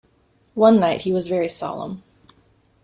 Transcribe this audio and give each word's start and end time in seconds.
One 0.55 0.79
night 0.79 1.01
he 1.01 1.13
was 1.13 1.27
very 1.27 1.47
solemn. 1.47 2.01